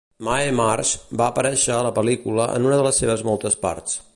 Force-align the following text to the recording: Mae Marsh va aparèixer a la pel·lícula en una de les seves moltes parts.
Mae 0.27 0.45
Marsh 0.59 0.93
va 1.21 1.27
aparèixer 1.33 1.75
a 1.75 1.83
la 1.89 1.93
pel·lícula 1.99 2.49
en 2.55 2.67
una 2.71 2.81
de 2.81 2.89
les 2.89 3.03
seves 3.05 3.25
moltes 3.33 3.63
parts. 3.67 3.99